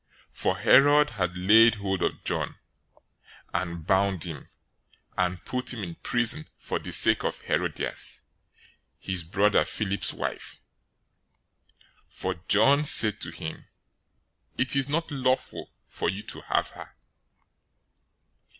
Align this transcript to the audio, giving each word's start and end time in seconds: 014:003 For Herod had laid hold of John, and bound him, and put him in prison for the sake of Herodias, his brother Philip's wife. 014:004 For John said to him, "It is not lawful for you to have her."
014:003 0.33 0.37
For 0.39 0.57
Herod 0.57 1.09
had 1.11 1.37
laid 1.37 1.75
hold 1.75 2.01
of 2.01 2.23
John, 2.23 2.55
and 3.53 3.85
bound 3.85 4.23
him, 4.23 4.49
and 5.15 5.45
put 5.45 5.71
him 5.75 5.83
in 5.83 5.93
prison 5.93 6.47
for 6.57 6.79
the 6.79 6.91
sake 6.91 7.23
of 7.23 7.41
Herodias, 7.41 8.23
his 8.97 9.23
brother 9.23 9.63
Philip's 9.63 10.11
wife. 10.11 10.57
014:004 12.09 12.15
For 12.15 12.33
John 12.47 12.83
said 12.83 13.21
to 13.21 13.29
him, 13.29 13.67
"It 14.57 14.75
is 14.75 14.89
not 14.89 15.11
lawful 15.11 15.69
for 15.85 16.09
you 16.09 16.23
to 16.23 16.41
have 16.47 16.69
her." 16.69 16.95